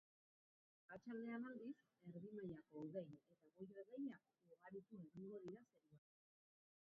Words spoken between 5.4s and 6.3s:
dira zeruan.